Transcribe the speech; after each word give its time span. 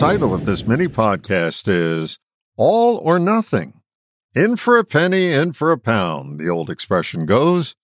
title 0.00 0.32
of 0.32 0.46
this 0.46 0.66
mini 0.66 0.86
podcast 0.86 1.68
is 1.68 2.18
All 2.56 2.96
or 3.04 3.18
Nothing. 3.18 3.82
In 4.34 4.56
for 4.56 4.78
a 4.78 4.82
penny, 4.82 5.30
in 5.30 5.52
for 5.52 5.72
a 5.72 5.78
pound, 5.78 6.40
the 6.40 6.48
old 6.48 6.70
expression 6.70 7.26
goes. 7.26 7.74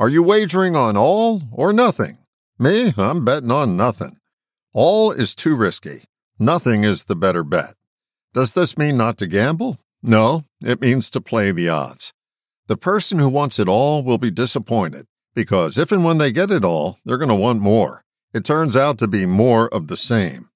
Are 0.00 0.08
you 0.08 0.22
wagering 0.22 0.74
on 0.74 0.96
all 0.96 1.42
or 1.52 1.74
nothing? 1.74 2.16
Me, 2.58 2.94
I'm 2.96 3.26
betting 3.26 3.50
on 3.50 3.76
nothing. 3.76 4.16
All 4.72 5.12
is 5.12 5.34
too 5.34 5.54
risky. 5.54 6.04
Nothing 6.38 6.82
is 6.82 7.04
the 7.04 7.14
better 7.14 7.44
bet. 7.44 7.74
Does 8.32 8.54
this 8.54 8.78
mean 8.78 8.96
not 8.96 9.18
to 9.18 9.26
gamble? 9.26 9.78
No, 10.02 10.44
it 10.62 10.80
means 10.80 11.10
to 11.10 11.20
play 11.20 11.52
the 11.52 11.68
odds. 11.68 12.14
The 12.68 12.78
person 12.78 13.18
who 13.18 13.28
wants 13.28 13.58
it 13.58 13.68
all 13.68 14.02
will 14.02 14.16
be 14.16 14.30
disappointed 14.30 15.04
because 15.34 15.76
if 15.76 15.92
and 15.92 16.06
when 16.06 16.16
they 16.16 16.32
get 16.32 16.50
it 16.50 16.64
all, 16.64 16.96
they're 17.04 17.18
going 17.18 17.28
to 17.28 17.34
want 17.34 17.60
more. 17.60 18.02
It 18.32 18.46
turns 18.46 18.74
out 18.74 18.96
to 19.00 19.06
be 19.06 19.26
more 19.26 19.68
of 19.68 19.88
the 19.88 19.96
same. 19.98 20.48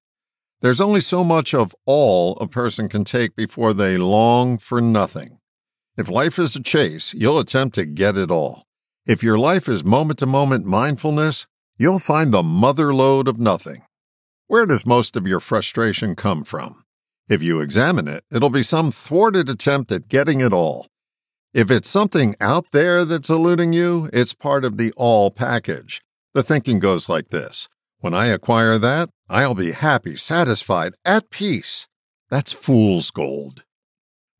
There's 0.61 0.81
only 0.81 1.01
so 1.01 1.23
much 1.23 1.55
of 1.55 1.75
all 1.87 2.37
a 2.37 2.47
person 2.47 2.87
can 2.87 3.03
take 3.03 3.35
before 3.35 3.73
they 3.73 3.97
long 3.97 4.59
for 4.59 4.79
nothing. 4.79 5.39
If 5.97 6.07
life 6.07 6.37
is 6.37 6.55
a 6.55 6.61
chase, 6.61 7.15
you'll 7.15 7.39
attempt 7.39 7.73
to 7.75 7.85
get 7.85 8.15
it 8.15 8.29
all. 8.29 8.67
If 9.07 9.23
your 9.23 9.39
life 9.39 9.67
is 9.67 9.83
moment 9.83 10.19
to 10.19 10.27
moment 10.27 10.65
mindfulness, 10.65 11.47
you'll 11.77 11.97
find 11.97 12.31
the 12.31 12.43
mother 12.43 12.93
lode 12.93 13.27
of 13.27 13.39
nothing. 13.39 13.81
Where 14.45 14.67
does 14.67 14.85
most 14.85 15.17
of 15.17 15.25
your 15.25 15.39
frustration 15.39 16.15
come 16.15 16.43
from? 16.43 16.83
If 17.27 17.41
you 17.41 17.59
examine 17.59 18.07
it, 18.07 18.23
it'll 18.31 18.51
be 18.51 18.61
some 18.61 18.91
thwarted 18.91 19.49
attempt 19.49 19.91
at 19.91 20.09
getting 20.09 20.41
it 20.41 20.53
all. 20.53 20.85
If 21.55 21.71
it's 21.71 21.89
something 21.89 22.35
out 22.39 22.67
there 22.71 23.03
that's 23.03 23.31
eluding 23.31 23.73
you, 23.73 24.11
it's 24.13 24.33
part 24.33 24.63
of 24.63 24.77
the 24.77 24.93
all 24.95 25.31
package. 25.31 26.01
The 26.35 26.43
thinking 26.43 26.77
goes 26.77 27.09
like 27.09 27.29
this 27.29 27.67
When 27.97 28.13
I 28.13 28.27
acquire 28.27 28.77
that, 28.77 29.09
I'll 29.31 29.55
be 29.55 29.71
happy, 29.71 30.15
satisfied, 30.15 30.93
at 31.05 31.29
peace. 31.29 31.87
That's 32.29 32.51
fool's 32.51 33.11
gold. 33.11 33.63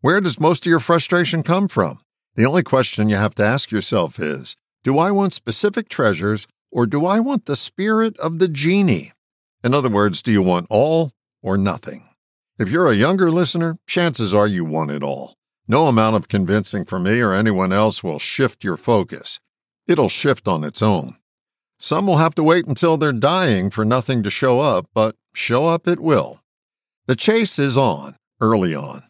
Where 0.02 0.20
does 0.20 0.38
most 0.38 0.66
of 0.66 0.70
your 0.70 0.82
frustration 0.82 1.44
come 1.44 1.70
from? 1.70 2.02
The 2.36 2.46
only 2.46 2.62
question 2.62 3.08
you 3.08 3.16
have 3.16 3.36
to 3.36 3.46
ask 3.46 3.72
yourself 3.72 4.20
is 4.20 4.58
Do 4.84 5.00
I 5.00 5.10
want 5.12 5.32
specific 5.32 5.88
treasures 5.88 6.46
or 6.72 6.86
do 6.86 7.06
I 7.06 7.22
want 7.22 7.46
the 7.46 7.56
spirit 7.56 8.20
of 8.20 8.40
the 8.40 8.50
genie? 8.50 9.14
In 9.64 9.74
other 9.74 9.90
words, 9.90 10.22
do 10.22 10.32
you 10.32 10.42
want 10.42 10.68
all 10.70 11.12
or 11.42 11.58
nothing? 11.58 12.10
If 12.60 12.70
you're 12.70 12.92
a 12.92 12.96
younger 12.96 13.32
listener, 13.32 13.78
chances 13.88 14.34
are 14.34 14.48
you 14.48 14.66
want 14.66 14.92
it 14.92 15.04
all. 15.04 15.36
No 15.70 15.88
amount 15.88 16.18
of 16.18 16.28
convincing 16.28 16.84
from 16.84 17.04
me 17.04 17.22
or 17.22 17.32
anyone 17.32 17.72
else 17.72 18.04
will 18.04 18.20
shift 18.20 18.62
your 18.62 18.76
focus. 18.76 19.40
It'll 19.88 20.10
shift 20.10 20.50
on 20.50 20.66
its 20.66 20.82
own. 20.82 21.16
Some 21.84 22.06
will 22.06 22.18
have 22.18 22.36
to 22.36 22.44
wait 22.44 22.68
until 22.68 22.96
they're 22.96 23.12
dying 23.12 23.72
for 23.72 23.84
nothing 23.84 24.22
to 24.22 24.30
show 24.30 24.60
up, 24.60 24.86
but 24.94 25.16
show 25.34 25.66
up 25.66 25.88
it 25.88 26.00
will. 26.00 26.40
The 27.08 27.16
chase 27.16 27.58
is 27.58 27.76
on, 27.76 28.18
early 28.40 28.76
on. 28.76 29.02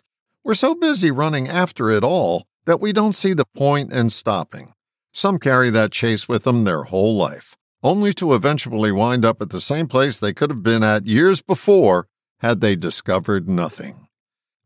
We're 0.45 0.53
so 0.53 0.73
busy 0.73 1.11
running 1.11 1.49
after 1.49 1.91
it 1.91 2.01
all 2.01 2.45
that 2.65 2.79
we 2.79 2.93
don't 2.93 3.11
see 3.11 3.33
the 3.33 3.43
point 3.57 3.91
in 3.91 4.09
stopping. 4.09 4.71
Some 5.11 5.37
carry 5.37 5.69
that 5.69 5.91
chase 5.91 6.29
with 6.29 6.45
them 6.45 6.63
their 6.63 6.83
whole 6.83 7.13
life, 7.17 7.57
only 7.83 8.13
to 8.13 8.33
eventually 8.33 8.93
wind 8.93 9.25
up 9.25 9.41
at 9.41 9.49
the 9.49 9.59
same 9.59 9.89
place 9.89 10.17
they 10.17 10.33
could 10.33 10.49
have 10.49 10.63
been 10.63 10.81
at 10.81 11.05
years 11.05 11.41
before 11.41 12.07
had 12.39 12.61
they 12.61 12.77
discovered 12.77 13.49
nothing. 13.49 14.07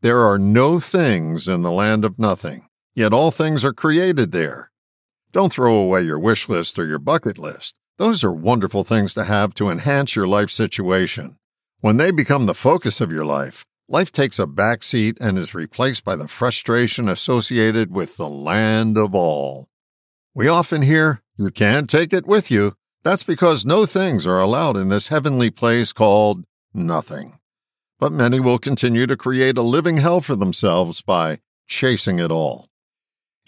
There 0.02 0.20
are 0.20 0.38
no 0.38 0.78
things 0.78 1.48
in 1.48 1.62
the 1.62 1.72
land 1.72 2.04
of 2.04 2.20
nothing, 2.20 2.68
yet 2.94 3.12
all 3.12 3.32
things 3.32 3.64
are 3.64 3.72
created 3.72 4.30
there. 4.30 4.70
Don't 5.32 5.52
throw 5.52 5.74
away 5.74 6.02
your 6.02 6.20
wish 6.20 6.48
list 6.48 6.78
or 6.78 6.86
your 6.86 7.00
bucket 7.00 7.36
list. 7.36 7.74
Those 7.98 8.22
are 8.22 8.32
wonderful 8.32 8.84
things 8.84 9.14
to 9.14 9.24
have 9.24 9.54
to 9.54 9.70
enhance 9.70 10.14
your 10.14 10.26
life 10.26 10.50
situation. 10.50 11.38
When 11.80 11.96
they 11.96 12.10
become 12.10 12.44
the 12.44 12.54
focus 12.54 13.00
of 13.00 13.10
your 13.10 13.24
life, 13.24 13.64
life 13.88 14.12
takes 14.12 14.38
a 14.38 14.46
back 14.46 14.82
seat 14.82 15.16
and 15.18 15.38
is 15.38 15.54
replaced 15.54 16.04
by 16.04 16.14
the 16.16 16.28
frustration 16.28 17.08
associated 17.08 17.90
with 17.90 18.18
the 18.18 18.28
land 18.28 18.98
of 18.98 19.14
all. 19.14 19.68
We 20.34 20.46
often 20.46 20.82
hear, 20.82 21.22
you 21.38 21.50
can't 21.50 21.88
take 21.88 22.12
it 22.12 22.26
with 22.26 22.50
you. 22.50 22.74
That's 23.02 23.22
because 23.22 23.64
no 23.64 23.86
things 23.86 24.26
are 24.26 24.40
allowed 24.40 24.76
in 24.76 24.90
this 24.90 25.08
heavenly 25.08 25.48
place 25.48 25.94
called 25.94 26.44
nothing. 26.74 27.38
But 27.98 28.12
many 28.12 28.40
will 28.40 28.58
continue 28.58 29.06
to 29.06 29.16
create 29.16 29.56
a 29.56 29.62
living 29.62 29.98
hell 29.98 30.20
for 30.20 30.36
themselves 30.36 31.00
by 31.00 31.38
chasing 31.66 32.18
it 32.18 32.30
all. 32.30 32.68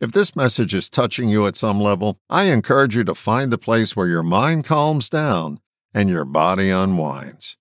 If 0.00 0.12
this 0.12 0.36
message 0.36 0.74
is 0.74 0.88
touching 0.88 1.28
you 1.28 1.48
at 1.48 1.56
some 1.56 1.80
level, 1.80 2.20
I 2.30 2.44
encourage 2.44 2.94
you 2.94 3.02
to 3.02 3.16
find 3.16 3.52
a 3.52 3.58
place 3.58 3.96
where 3.96 4.06
your 4.06 4.22
mind 4.22 4.64
calms 4.64 5.10
down 5.10 5.58
and 5.92 6.08
your 6.08 6.24
body 6.24 6.70
unwinds. 6.70 7.56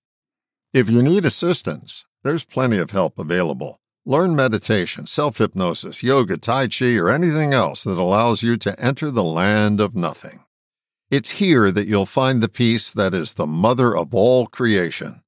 If 0.72 0.88
you 0.88 1.02
need 1.02 1.24
assistance, 1.24 2.06
there's 2.22 2.44
plenty 2.44 2.78
of 2.78 2.92
help 2.92 3.18
available. 3.18 3.80
Learn 4.06 4.36
meditation, 4.36 5.08
self 5.08 5.38
hypnosis, 5.38 6.04
yoga, 6.04 6.36
Tai 6.36 6.68
Chi, 6.68 6.96
or 6.96 7.10
anything 7.10 7.52
else 7.52 7.82
that 7.82 7.98
allows 7.98 8.44
you 8.44 8.56
to 8.58 8.80
enter 8.80 9.10
the 9.10 9.24
land 9.24 9.80
of 9.80 9.96
nothing. 9.96 10.44
It's 11.10 11.30
here 11.30 11.72
that 11.72 11.88
you'll 11.88 12.06
find 12.06 12.40
the 12.40 12.48
peace 12.48 12.92
that 12.94 13.14
is 13.14 13.34
the 13.34 13.48
mother 13.48 13.96
of 13.96 14.14
all 14.14 14.46
creation. 14.46 15.22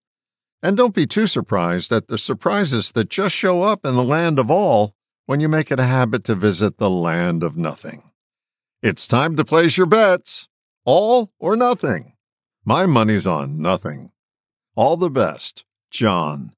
And 0.63 0.77
don't 0.77 0.95
be 0.95 1.07
too 1.07 1.27
surprised 1.27 1.91
at 1.91 2.07
the 2.07 2.19
surprises 2.19 2.93
that 2.93 3.11
just 3.11 3.35
show 3.35 3.63
up 3.63 3.85
in 3.85 3.97
the 3.97 4.05
land 4.05 4.39
of 4.39 4.49
all 4.49 4.95
when 5.31 5.39
you 5.39 5.49
make 5.49 5.71
it 5.71 5.79
a 5.79 5.85
habit 5.85 6.25
to 6.25 6.35
visit 6.35 6.79
the 6.79 6.91
land 6.91 7.45
of 7.45 7.57
nothing. 7.57 8.03
It's 8.83 9.07
time 9.07 9.37
to 9.37 9.45
place 9.45 9.77
your 9.77 9.87
bets. 9.87 10.49
All 10.85 11.31
or 11.39 11.55
nothing. 11.55 12.15
My 12.65 12.85
money's 12.85 13.29
on 13.29 13.63
nothing. 13.63 14.11
All 14.75 14.97
the 14.97 15.09
best, 15.09 15.65
John. 15.93 16.55